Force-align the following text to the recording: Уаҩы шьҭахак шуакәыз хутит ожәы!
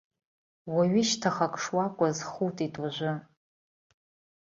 Уаҩы 0.73 1.03
шьҭахак 1.09 1.53
шуакәыз 1.63 2.17
хутит 2.29 2.75
ожәы! 2.85 3.13